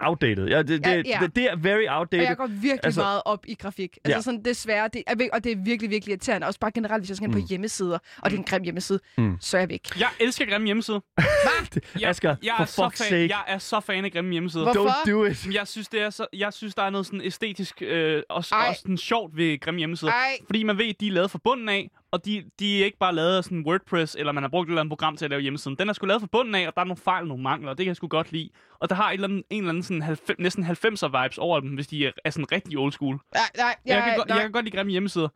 [0.00, 0.46] outdated.
[0.48, 1.18] Ja, det, Ja, det, ja.
[1.22, 2.26] det, det er very Og outdated.
[2.26, 3.98] jeg går virkelig Altså- meget op i grafik.
[4.04, 4.14] Altså Ja.
[4.16, 4.20] ja.
[4.20, 6.46] sådan desværre, det er, og det er virkelig, virkelig irriterende.
[6.46, 7.40] Også bare generelt, hvis jeg skal ind Mm.
[7.40, 9.36] på hjemmesider, og det er en grim hjemmeside, Mm.
[9.40, 10.00] så er jeg væk.
[10.00, 11.00] Jeg elsker grimme hjemmesider.
[12.00, 13.28] Jeg, Asger, jeg, for er så fuck's fan, sake.
[13.28, 14.64] jeg er så fan af grimme hjemmesider.
[14.64, 15.20] Hvor- Don't Hvorfor?
[15.20, 15.54] do it.
[15.54, 18.68] Jeg synes, det er så, jeg synes, der er noget sådan æstetisk øh, også, Ej.
[18.68, 20.12] også sådan sjovt ved grimme hjemmesider.
[20.12, 22.84] Ej, Fordi man ved, at de er lavet fra bunden af, og de, de er
[22.84, 25.24] ikke bare lavet af sådan WordPress, eller man har brugt et eller andet program til
[25.24, 25.78] at lave hjemmesiden.
[25.78, 27.70] Den er sgu lavet fra bunden af, og der er nogle fejl og nogle mangler,
[27.70, 28.50] og det kan jeg sgu godt lide.
[28.80, 31.60] Og der har et eller andet, en eller anden sådan 90, næsten 90'er vibes over
[31.60, 33.18] dem, hvis de er, er sådan rigtig old school.
[33.34, 35.28] nej, nej, Jeg, jeg, kan, godt, nej, jeg kan godt lide grimme hjemmesider,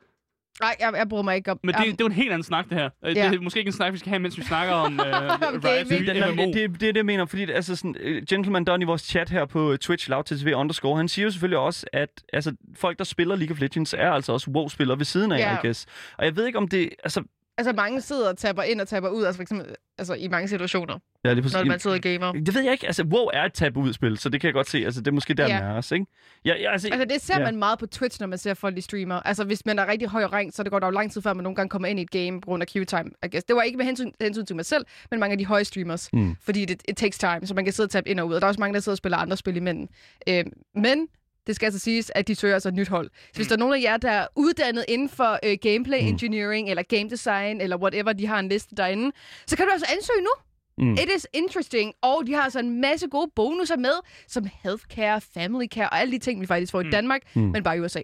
[0.61, 1.59] nej, jeg, jeg bruger mig ikke op.
[1.62, 2.90] men det, det er jo en helt anden snak, det her.
[3.03, 3.09] Ja.
[3.09, 6.35] Det er måske ikke en snak, vi skal have, mens vi snakker om uh, Den,
[6.35, 6.42] MMO.
[6.42, 9.03] det, det, det er det, jeg mener, fordi altså sådan, uh, Gentleman Don i vores
[9.03, 13.05] chat her på Twitch, lavtv underscore, han siger jo selvfølgelig også, at altså, folk, der
[13.05, 15.55] spiller League of Legends, er altså også WoW-spillere ved siden af, Ja.
[15.55, 15.87] I guess.
[16.19, 16.90] Og jeg ved ikke, om det...
[17.05, 17.23] Altså,
[17.59, 20.49] Altså, mange sidder og tapper ind og tapper ud, altså for eksempel altså, i mange
[20.49, 22.33] situationer, ja, er når man sidder og gamer.
[22.33, 22.87] det ved jeg ikke.
[22.87, 24.79] Altså, WoW er et tabu-udspil, så det kan jeg godt se.
[24.79, 25.57] Altså, det er måske der, Ja.
[25.57, 26.07] den er også, ikke?
[26.45, 27.45] Ja, ja, altså, Altså, det ser Ja.
[27.45, 29.14] man meget på Twitch, når man ser folk i streamer.
[29.14, 31.33] Altså, hvis man er rigtig høj rank, så det går der jo lang tid før,
[31.35, 33.45] man nogle gange kommer ind i et game på grund af queue-time, I guess.
[33.45, 36.09] Det var ikke med hensyn, hensyn til mig selv, men mange af de høje streamers.
[36.12, 36.37] Mm.
[36.42, 38.35] Fordi det it takes time, så man kan sidde og tabe ind og ud.
[38.35, 39.88] Og der er også mange, der sidder og spiller andre spil imellem.
[40.29, 41.09] Øh, men
[41.47, 43.11] det skal altså siges, at de søger altså et nyt hold.
[43.27, 46.07] Så hvis der er nogen af jer, der er uddannet inden for øh, gameplay Mm.
[46.07, 49.13] engineering, eller game design, eller whatever, de har en liste derinde,
[49.47, 50.31] så kan du altså ansøge nu.
[50.79, 50.93] Mm.
[50.93, 53.93] It is interesting, og de har altså en masse gode bonusser med,
[54.29, 57.43] som healthcare, family care og alle de ting, vi faktisk får i Danmark, Mm.
[57.43, 58.01] men bare i USA.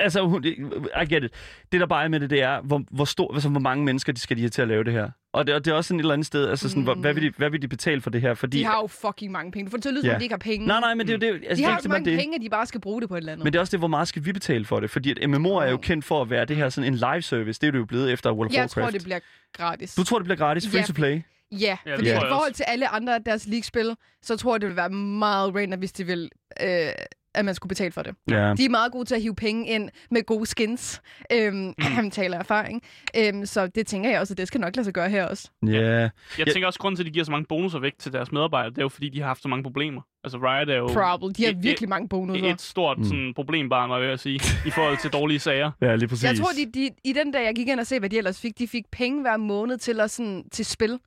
[0.00, 1.30] Altså, hun- I get it.
[1.72, 4.12] Det, der bare er med det, det er, hvor, hvor, stor, altså, hvor mange mennesker
[4.12, 5.10] de skal de have til at lave det her.
[5.32, 7.14] Og det, og det er også sådan et eller andet sted, altså sådan, hvor, hvad,
[7.14, 8.34] vil de, hvad vil de betale for det her?
[8.34, 9.66] Fordi, De har jo fucking mange penge.
[9.66, 10.14] Du får det til at lyde, som Ja.
[10.14, 10.66] om de ikke har penge.
[10.66, 11.40] Nej, nej, men det er jo det.
[11.48, 12.18] Altså, de det har jo mange det.
[12.18, 13.44] penge, at de bare skal bruge det på et eller andet.
[13.44, 14.90] Men det er også det, hvor meget skal vi betale for det?
[14.90, 17.60] Fordi at MMO er jo kendt for at være det her sådan en live service.
[17.60, 18.74] Det er det jo blevet efter World of jeg Warcraft.
[18.74, 19.18] tror, det bliver
[19.52, 19.94] gratis.
[19.94, 20.68] Du tror, det bliver gratis?
[20.68, 20.86] Free Ja.
[20.86, 21.22] to play?
[21.52, 24.54] Ja, Ja, det fordi i jeg forhold til alle andre af deres league-spil, så tror
[24.54, 26.30] jeg, det vil være meget random, hvis de vil,
[26.62, 26.68] øh,
[27.34, 28.14] at man skulle betale for det.
[28.30, 28.54] Ja.
[28.54, 31.00] De er meget gode til at hive penge ind med gode skins,
[31.32, 32.10] øhm, mm.
[32.10, 32.82] taler erfaring.
[33.16, 35.50] Øhm, så det tænker jeg også, at det skal nok lade sig gøre her også.
[35.66, 36.08] Ja.
[36.38, 38.32] Jeg tænker også, at grunden til, at de giver så mange bonusser væk til deres
[38.32, 40.02] medarbejdere, det er jo, fordi de har haft så mange problemer.
[40.24, 41.32] Altså, Riot er jo Problem.
[41.34, 42.52] De har et- virkelig mange bonusser.
[42.54, 43.04] et stort Mm.
[43.04, 45.70] sådan, problembarn, var jeg sige, i forhold til dårlige sager.
[45.82, 46.24] Ja, lige præcis.
[46.24, 48.40] Jeg tror, de, de, i den der, jeg gik ind og se, hvad de ellers
[48.40, 50.98] fik, de fik penge hver måned til, at, sådan, til spil,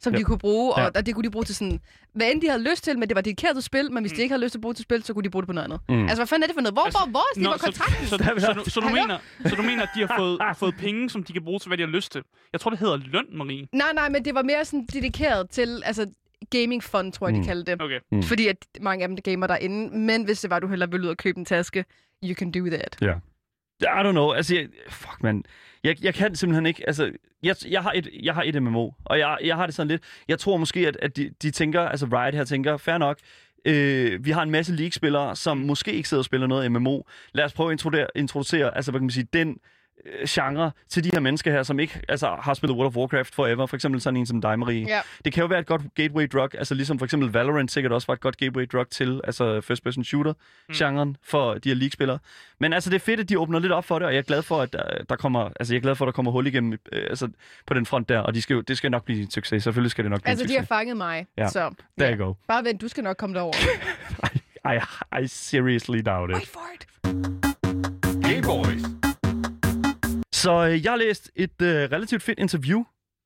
[0.00, 0.18] som Ja.
[0.18, 0.88] de kunne bruge, og, Ja.
[0.94, 1.80] og det kunne de bruge til sådan,
[2.14, 4.22] hvad end de havde lyst til, men det var dedikeret til spil, men hvis de
[4.22, 5.64] ikke havde lyst til at bruge til spil, så kunne de bruge det på noget
[5.64, 5.80] andet.
[5.88, 6.02] Mm.
[6.02, 6.74] Altså, hvad fanden er det for noget?
[6.74, 7.42] Hvor, Altså, hvor, hvor?
[7.42, 8.06] Nå, var så, kontrakten.
[8.06, 8.64] så, er så, der.
[8.64, 11.32] så, så, du mener, så du mener, at de har fået, fået penge, som de
[11.32, 12.22] kan bruge til, hvad de har lyst til?
[12.52, 13.66] Jeg tror, det hedder løn, Marie.
[13.72, 16.06] Nej, nej, men det var mere sådan dedikeret til, altså,
[16.50, 17.42] gaming fund, tror jeg, Mm.
[17.42, 17.82] de kaldte det.
[17.82, 17.98] Okay.
[18.12, 18.22] Mm.
[18.22, 21.10] Fordi at mange af dem gamer derinde, men hvis det var, du hellere ville ud
[21.10, 21.84] og købe en taske,
[22.24, 22.96] you can do that.
[23.00, 23.14] Ja.
[23.82, 24.32] I don't know.
[24.32, 25.44] Altså, jeg, fuck, man.
[25.84, 26.84] Jeg, jeg kan simpelthen ikke...
[26.86, 27.12] Altså,
[27.42, 30.02] jeg, jeg, har et, jeg har et MMO, og jeg, jeg har det sådan lidt...
[30.28, 31.80] Jeg tror måske, at, at de, de tænker...
[31.80, 33.18] Altså, Riot her tænker, fair nok,
[33.64, 37.00] øh, vi har en masse League-spillere, som måske ikke sidder og spiller noget MMO.
[37.32, 39.58] Lad os prøve at introducere, introducere altså, hvad kan man sige, den
[40.28, 43.66] genre til de her mennesker her, som ikke altså, har spillet World of Warcraft forever.
[43.66, 44.86] For eksempel sådan en som dig, Marie.
[44.88, 45.00] Ja.
[45.24, 48.06] Det kan jo være et godt gateway drug, altså ligesom for eksempel Valorant sikkert også
[48.06, 50.32] var et godt gateway drug til altså first person shooter
[50.74, 52.18] genren for de her league-spillere.
[52.60, 54.22] Men altså det er fedt, at de åbner lidt op for det, og jeg er
[54.22, 56.46] glad for, at der, der kommer, altså jeg er glad for, at der kommer hul
[56.46, 57.28] igennem øh, altså,
[57.66, 59.62] på den front der, og de skal jo, det skal nok blive en succes.
[59.62, 60.68] Selvfølgelig skal det nok blive Altså, en de har succes.
[60.68, 61.48] fanget mig, Ja.
[61.48, 62.32] så There ja.
[62.48, 63.54] bare vent, du skal nok komme derover.
[64.72, 64.78] I,
[65.22, 66.48] I seriously doubt Wait it.
[66.48, 66.86] for it.
[68.22, 68.99] Game Boys.
[70.42, 72.82] Så øh, jeg har læst et øh, relativt fedt interview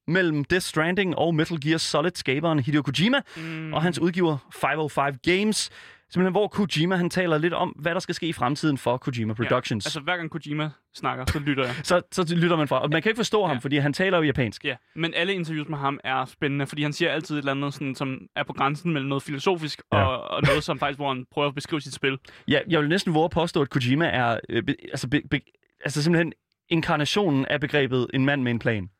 [0.08, 3.72] mellem Death Stranding og Metal Gear Solid-skaberen Hideo Kojima Mm.
[3.74, 5.70] og hans udgiver 505 Games.
[6.10, 9.34] Simpelthen, hvor Kojima han taler lidt om, hvad der skal ske i fremtiden for Kojima
[9.34, 9.84] Productions.
[9.84, 11.74] Ja, altså, hver gang Kojima snakker, så lytter jeg.
[11.90, 12.82] så, så lytter man fra.
[12.82, 13.60] Og man kan ikke forstå ham, Ja.
[13.60, 14.64] fordi han taler jo japansk.
[14.64, 17.74] Ja, men alle interviews med ham er spændende, fordi han siger altid et eller andet,
[17.74, 20.04] sådan, som er på grænsen mellem noget filosofisk Ja.
[20.04, 22.18] og, og noget, som faktisk, hvor han prøver at beskrive sit spil.
[22.48, 25.40] Ja, jeg vil næsten våge at påstå, at Kojima er øh, be, altså, be, be,
[25.84, 26.32] altså simpelthen
[26.68, 28.90] inkarnationen af begrebet en mand med en plan.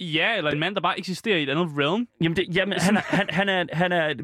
[0.00, 2.08] Ja, eller en mand, der bare eksisterer i et andet realm.
[2.20, 4.14] Jamen, det, jamen han, er, han, han, er, han er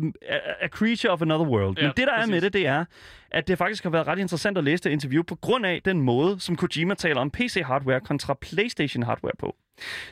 [0.60, 1.78] a, creature of another world.
[1.78, 2.30] Ja, Men det, der er præcis.
[2.30, 2.84] med det, det er,
[3.30, 6.00] at det faktisk har været ret interessant at læse det interview på grund af den
[6.00, 9.56] måde, som Kojima taler om PC-hardware kontra PlayStation-hardware på.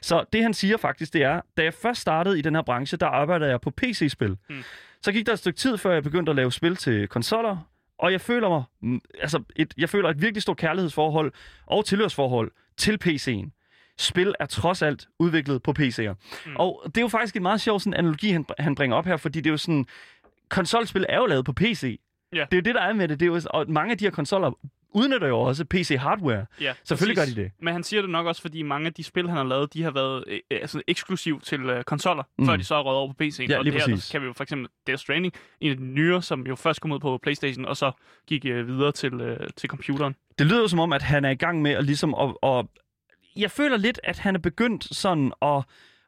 [0.03, 2.99] Så det, han siger faktisk, det er, da jeg først startede i den her branche,
[2.99, 4.37] der arbejdede jeg på PC-spil.
[4.51, 4.63] Mm.
[5.03, 7.57] Så gik der et stykke tid, før jeg begyndte at lave spil til konsoller,
[8.01, 11.33] og jeg føler mig, mm, altså et, jeg føler et virkelig stort kærlighedsforhold
[11.67, 13.51] og tilhørsforhold til PC'en.
[13.99, 16.15] Spil er trods alt udviklet på PC'er.
[16.47, 16.57] Mm.
[16.57, 19.17] Og det er jo faktisk en meget sjov sådan, analogi, han, han bringer op her,
[19.17, 19.87] fordi det er jo sådan,
[20.49, 22.01] konsolspil er jo lavet på PC.
[22.33, 22.39] Ja.
[22.39, 23.21] Det er jo det, der er med det.
[23.21, 24.51] det er jo, og mange af de her konsoller
[24.93, 26.47] udnytter jo også PC-hardware.
[26.61, 27.35] Ja, Selvfølgelig præcis.
[27.35, 27.53] gør de det.
[27.63, 29.83] Men han siger det nok også, fordi mange af de spil, han har lavet, de
[29.83, 32.47] har været øh, altså, eksklusiv til øh, konsoller, Mm.
[32.47, 33.47] før de så er røget over på PC'en.
[33.49, 35.85] Ja, og det her, der kan vi jo for eksempel Death Stranding, en af de
[35.85, 37.93] nyere, som jo først kom ud på Playstation, og så
[38.27, 40.15] gik øh, videre til, øh, til computeren.
[40.39, 42.67] Det lyder som om, at han er i gang med at ligesom at, at
[43.37, 45.63] jeg føler lidt, at han er begyndt sådan at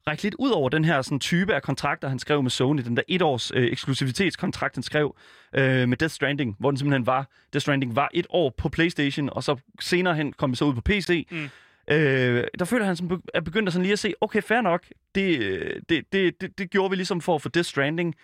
[0.06, 2.82] række lidt ud over den her sådan, type af kontrakter, han skrev med Sony.
[2.82, 5.16] Den der et års øh, eksklusivitetskontrakt, han skrev
[5.54, 9.28] øh, med Death Stranding, hvor den simpelthen var, Death Stranding var et år på Playstation,
[9.32, 11.26] og så senere hen kom det så ud på PC.
[11.30, 11.48] Mm.
[11.90, 14.82] Øh, der føler han, som er begyndt at sådan lige at se, okay, fair nok,
[15.14, 18.14] det, øh, det, det, det, det gjorde vi ligesom for at få Death Stranding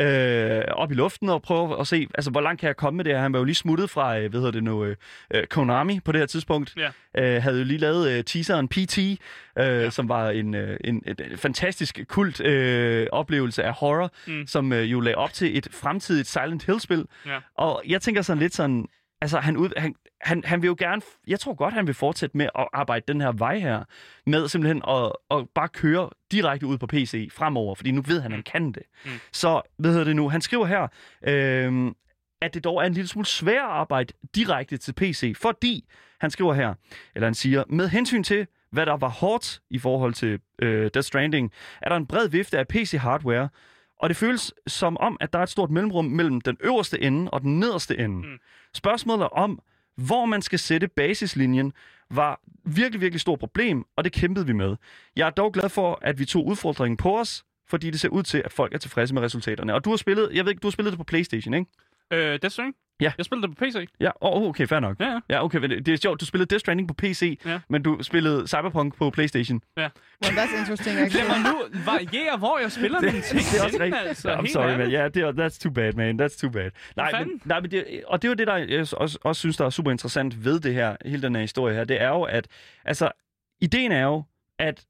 [0.00, 3.04] øh, op i luften og prøve at se, altså, hvor langt kan jeg komme med
[3.04, 3.20] det her.
[3.20, 4.96] Han var jo lige smuttet fra, øh, hvad hedder det nu, øh,
[5.34, 6.76] øh, Konami på det her tidspunkt.
[6.76, 6.90] Ja.
[7.36, 9.16] Øh, havde jo lige lavet øh, teaseren PT, øh,
[9.56, 9.90] ja.
[9.90, 14.46] som var en, øh, en, en fantastisk kult øh, oplevelse af horror, Mm.
[14.46, 17.04] som øh, jo lagde op til et fremtidigt Silent Hill-spil.
[17.26, 17.38] Ja.
[17.56, 18.86] Og jeg tænker sådan lidt sådan,
[19.20, 22.36] altså han, ud, han, han, han vil jo gerne, jeg tror godt, han vil fortsætte
[22.36, 23.84] med at arbejde den her vej her,
[24.26, 28.32] med simpelthen at, at bare køre direkte ud på PC fremover, fordi nu ved han,
[28.32, 28.82] han kan det.
[29.04, 29.10] Mm.
[29.32, 30.88] Så, hvad hedder det nu, han skriver her,
[31.22, 31.92] øh,
[32.40, 35.88] at det dog er en lille smule svært at arbejde direkte til PC, fordi
[36.20, 36.74] han skriver her,
[37.14, 41.06] eller han siger, med hensyn til, hvad der var hårdt i forhold til øh, Death
[41.06, 41.52] Stranding,
[41.82, 43.48] er der en bred vifte af PC-hardware,
[43.98, 47.30] og det føles som om, at der er et stort mellemrum mellem den øverste ende
[47.30, 48.28] og den nederste ende.
[48.28, 48.38] Mm.
[48.74, 49.60] Spørgsmålet om,
[50.06, 51.72] hvor man skal sætte basislinjen,
[52.10, 54.76] var virkelig, virkelig stort problem, og det kæmpede vi med.
[55.16, 58.22] Jeg er dog glad for, at vi tog udfordringen på os, fordi det ser ud
[58.22, 59.74] til, at folk er tilfredse med resultaterne.
[59.74, 61.70] Og du har spillet, jeg ved ikke, du har spillet det på Playstation, ikke?
[62.12, 62.76] Øh, Death Stranding?
[63.00, 63.12] Ja.
[63.18, 63.86] Jeg spillede det på PC.
[64.00, 65.00] Ja, oh, okay, fair nok.
[65.00, 65.20] Ja, ja.
[65.30, 67.60] Ja, okay, det det er sjovt, du spillede Death Stranding på PC, Ja.
[67.68, 69.60] men du spillede Cyberpunk på Playstation.
[69.78, 69.90] Well,
[70.24, 73.40] that's interesting, Lad mig nu variere, hvor jeg spiller mine ting.
[73.40, 74.06] det er også rigtigt.
[74.08, 74.90] Altså, Ja, I'm sorry, man.
[74.90, 76.20] Ja, det er, that's too bad, man.
[76.20, 76.70] That's too bad.
[76.96, 79.56] Nej, men, nej men det, og det er jo det, der jeg også, også synes,
[79.56, 81.84] der er super interessant ved det her, hele den her historie her.
[81.84, 82.46] Det er jo, at
[82.84, 83.10] altså,
[83.60, 84.24] ideen er jo,
[84.58, 84.84] at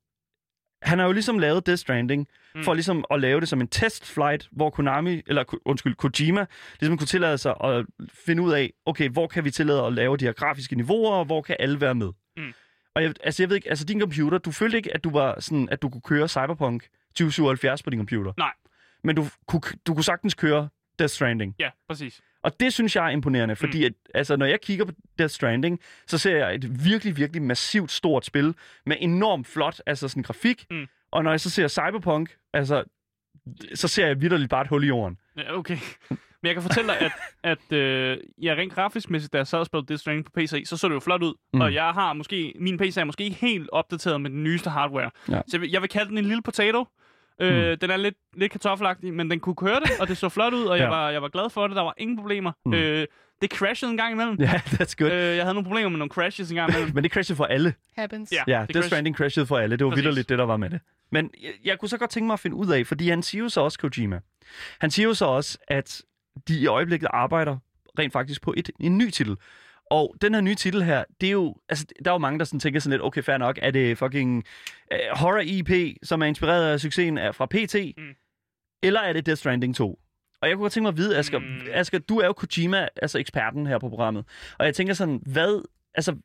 [0.82, 2.64] han har jo ligesom lavet Death Stranding, mm.
[2.64, 6.46] for ligesom at lave det som en testflight, hvor Konami, eller undskyld, Kojima,
[6.80, 7.86] ligesom kunne tillade sig at
[8.26, 11.24] finde ud af, okay, hvor kan vi tillade at lave de her grafiske niveauer, og
[11.24, 12.10] hvor kan alle være med?
[12.36, 12.52] Mm.
[12.94, 15.40] Og jeg, altså, jeg ved ikke, altså din computer, du følte ikke, at du var
[15.40, 18.32] sådan, at du kunne køre Cyberpunk 2077 på din computer?
[18.38, 18.52] Nej.
[19.04, 21.54] Men du kunne, du kunne sagtens køre Death Stranding.
[21.58, 22.20] Ja, præcis.
[22.42, 23.84] Og det synes jeg er imponerende, fordi Mm.
[23.84, 27.90] at, altså, når jeg kigger på Death Stranding, så ser jeg et virkelig, virkelig massivt
[27.90, 28.54] stort spil
[28.86, 30.66] med enormt flot altså sådan grafik.
[30.70, 30.86] Mm.
[31.12, 32.84] Og når jeg så ser Cyberpunk, altså,
[33.74, 35.18] så ser jeg vidderligt bare et hul i jorden.
[35.36, 35.78] Ja, okay.
[36.42, 39.58] Men jeg kan fortælle dig, at, at øh, ja, rent grafisk mæssigt, da jeg sad
[39.58, 41.34] og spillede Death Stranding på PC, så så det jo flot ud.
[41.52, 41.56] Mm.
[41.58, 41.60] Mm.
[41.60, 45.10] Og jeg har måske, min PC er måske ikke helt opdateret med den nyeste hardware.
[45.28, 45.34] Ja.
[45.46, 46.84] Så jeg vil, jeg vil kalde den en lille potato.
[47.40, 50.52] Øh, Den er lidt, lidt kartoffelagtig, men den kunne køre det, og det så flot
[50.52, 50.88] ud, og jeg, Ja.
[50.90, 51.76] var, jeg var glad for det.
[51.76, 52.52] Der var ingen problemer.
[52.64, 52.70] Mm.
[52.70, 52.76] Mm.
[52.78, 53.06] Øh,
[53.42, 54.36] det crashede en gang imellem.
[54.46, 55.10] Ja, that's good.
[55.12, 56.90] Øh, jeg havde nogle problemer med nogle crashes en gang imellem.
[56.94, 57.74] Men det crashede for alle.
[57.96, 58.32] Happens.
[58.32, 58.42] Ja.
[58.46, 59.76] Ja, det Death crash- Stranding crashede for alle.
[59.76, 60.04] Det var Præcis.
[60.04, 60.80] vidderligt det, der var med det.
[61.12, 63.42] Men jeg, jeg kunne så godt tænke mig at finde ud af, fordi han siger
[63.42, 64.20] jo så også, Kojima,
[64.80, 66.02] han siger jo så også, at
[66.48, 67.56] de i øjeblikket arbejder
[67.98, 69.36] rent faktisk på et, en ny titel.
[69.90, 72.44] Og den her nye titel her, det er jo, altså, der er jo mange, der
[72.44, 74.44] sådan tænker sådan lidt, okay, fair nok, er det fucking
[74.94, 78.14] uh, horror IP, som er inspireret af succesen af, fra PT, mm.
[78.82, 79.98] eller er det Death Stranding 2?
[80.42, 81.46] Og jeg kunne godt tænke mig at vide, Asger, Mm.
[81.72, 84.24] Asger du er jo Kojima, altså eksperten her på programmet,
[84.58, 85.62] og jeg tænker sådan, hvad,
[85.94, 86.16] altså,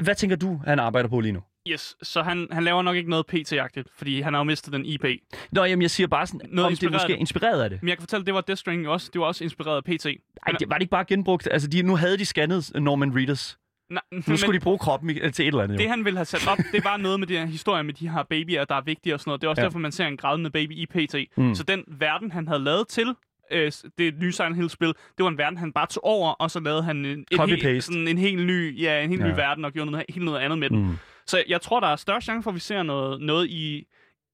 [0.00, 1.40] hvad tænker du, han arbejder på lige nu?
[1.68, 4.84] Yes, så han, han laver nok ikke noget PT-agtigt, fordi han har jo mistet den
[4.84, 5.04] IP.
[5.52, 7.82] Nå, jamen, jeg siger bare sådan, Noget om det er måske inspireret af det.
[7.82, 9.10] Men jeg kan fortælle, det var Death Stranding også.
[9.12, 10.06] Det var også inspireret af PT.
[10.06, 10.12] Ej,
[10.58, 11.48] det, var det ikke bare genbrugt?
[11.50, 13.58] Altså, de, nu havde de scannet Norman Reedus.
[13.90, 15.78] Nej, Nu skulle de bruge kroppen til et eller andet, jo.
[15.78, 18.08] Det, han ville have sat op, det var noget med den her historie med de
[18.08, 19.40] her babyer, der er vigtige og sådan noget.
[19.40, 19.64] Det er også Ja.
[19.66, 21.14] derfor, man ser en grædende baby i PT.
[21.36, 21.54] Mm.
[21.54, 23.14] Så den verden, han havde lavet til
[23.50, 26.60] øh, det nye Silent Hill-spil, det var en verden, han bare tog over, og så
[26.60, 29.28] lavede han en, en, helt, sådan en helt ny, ja, en helt Ja.
[29.28, 30.78] ny verden og gjorde noget, helt noget andet med den.
[30.86, 30.96] Mm.
[31.26, 33.86] Så jeg tror, der er større chance for, at vi ser noget, noget i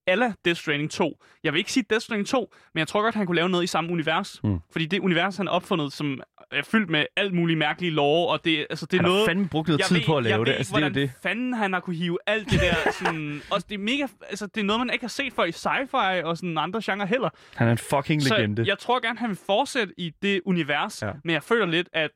[0.07, 1.19] alle Death Stranding 2.
[1.45, 3.65] Jeg vil ikke sige Death Stranding 2, men jeg tror godt, han kunne lave noget
[3.65, 4.41] i samme univers.
[4.45, 4.59] Mm.
[4.73, 6.21] Fordi det univers, han har opfundet, som
[6.53, 9.21] er fyldt med alt muligt mærkelige lore, og det, altså, det er Han noget...
[9.21, 10.53] har fandme brugt noget jeg tid ved, på at lave jeg det.
[10.53, 11.23] Ved Altså, ikke, er jo hvordan det.
[11.23, 13.43] fanden han har kunne hive alt det der sådan...
[13.53, 14.07] også det er mega...
[14.29, 17.07] Altså, det er noget, man ikke har set før i sci-fi og sådan andre genre
[17.07, 17.29] heller.
[17.55, 18.65] Han er en fucking legende.
[18.65, 21.11] Så jeg tror gerne, han vil fortsætte i det univers, ja.
[21.25, 22.11] men jeg føler lidt, at...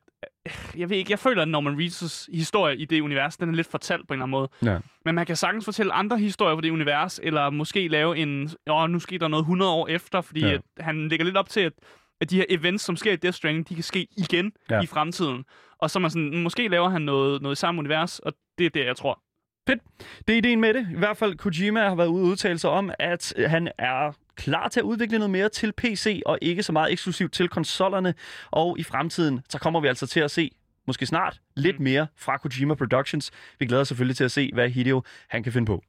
[0.77, 3.67] Jeg ved ikke, jeg føler, at Norman Reedus' historie i det univers, den er lidt
[3.71, 4.73] fortalt på en eller anden måde.
[4.73, 4.79] Ja.
[5.05, 8.49] Men man kan sagtens fortælle andre historier på det univers, eller måske lave en...
[8.69, 10.53] Åh, nu sker der noget 100 år efter, fordi Ja.
[10.53, 11.73] at han lægger lidt op til, at,
[12.21, 14.81] at de her events, som sker i Death Stranding, de kan ske igen Ja.
[14.81, 15.43] i fremtiden.
[15.81, 18.69] Og så man sådan, måske laver han noget, noget i samme univers, og det er
[18.69, 19.19] det, jeg tror.
[19.67, 20.87] Det er ideen med det.
[20.95, 24.79] I hvert fald Kojima har været ude udtale sig om, at han er klar til
[24.79, 28.13] at udvikle noget mere til PC, og ikke så meget eksklusivt til konsollerne.
[28.51, 30.51] Og i fremtiden, så kommer vi altså til at se,
[30.87, 31.83] måske snart, lidt Mm.
[31.83, 33.31] mere fra Kojima Productions.
[33.59, 35.83] Vi glæder os selvfølgelig til at se, hvad Hideo han kan finde på.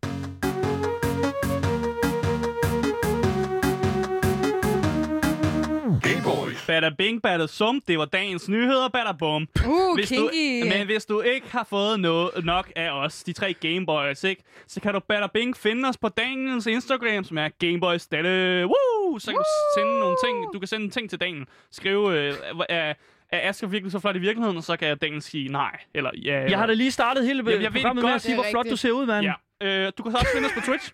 [6.73, 9.49] Bada bing, bada sum, det var dagens nyheder, bada bum.
[9.67, 10.77] Uh, Hvis du, kinky.
[10.77, 14.81] men hvis du ikke har fået noget nok af os, de tre Gameboys, ikke, så
[14.81, 18.67] kan du bada bing finde os på Daniels Instagram, som er Gameboys Dalle.
[18.67, 19.19] Woo!
[19.19, 19.45] Så kan du
[19.81, 20.55] sende nogle ting.
[20.55, 21.47] Du kan sende en ting til Daniel.
[21.71, 22.35] Skrive, øh,
[22.69, 22.95] er,
[23.33, 24.57] er Asger virkelig så flot i virkeligheden?
[24.57, 25.81] Og så kan Daniel sige nej.
[25.95, 26.51] Eller ja.
[26.51, 28.37] Jeg har da lige startet hele Jamen, jeg ved det programmet med godt, at sige,
[28.37, 29.27] det hvor flot du ser ud, mand.
[29.63, 29.67] Ja.
[29.67, 30.93] Øh, du kan så også finde os på Twitch.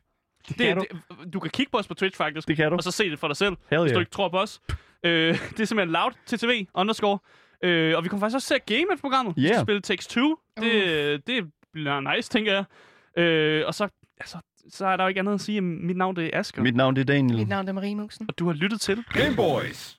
[0.49, 0.85] Det, kan du.
[0.91, 2.49] det, du kan kigge på os på Twitch, faktisk.
[2.49, 2.77] Det kan du.
[2.77, 4.03] Og så se det for dig selv, Hell hvis du yeah.
[4.03, 4.61] ikke tror på os.
[5.05, 7.19] Øh, det er simpelthen loud TTV underscore.
[7.65, 9.37] Øh, og vi kommer faktisk også til at game et programmet.
[9.37, 9.55] Vi Yeah.
[9.55, 10.39] skal spille Takes 2.
[10.61, 12.65] Det, det bliver nice, tænker jeg.
[13.23, 13.89] Øh, og så,
[14.21, 15.61] altså, så er der jo ikke andet at sige.
[15.61, 16.63] Mit navn det er Asger.
[16.63, 17.39] Mit navn det er Daniel.
[17.39, 18.27] Mit navn er Marie Musen.
[18.29, 19.97] Og du har lyttet til Game Boys.